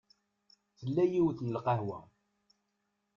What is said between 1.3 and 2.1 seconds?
n lqahwa.